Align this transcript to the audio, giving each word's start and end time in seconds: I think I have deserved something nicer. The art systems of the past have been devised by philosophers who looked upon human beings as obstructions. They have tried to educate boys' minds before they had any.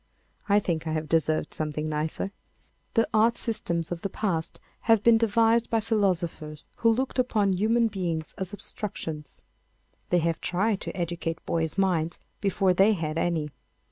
I 0.49 0.57
think 0.59 0.87
I 0.87 0.93
have 0.93 1.07
deserved 1.07 1.53
something 1.53 1.87
nicer. 1.87 2.31
The 2.95 3.07
art 3.13 3.37
systems 3.37 3.91
of 3.91 4.01
the 4.01 4.09
past 4.09 4.59
have 4.89 5.03
been 5.03 5.19
devised 5.19 5.69
by 5.69 5.79
philosophers 5.79 6.65
who 6.77 6.89
looked 6.89 7.19
upon 7.19 7.53
human 7.53 7.87
beings 7.87 8.33
as 8.39 8.51
obstructions. 8.51 9.41
They 10.09 10.17
have 10.17 10.41
tried 10.41 10.81
to 10.81 10.97
educate 10.97 11.45
boys' 11.45 11.77
minds 11.77 12.17
before 12.39 12.73
they 12.73 12.93
had 12.93 13.19
any. 13.19 13.51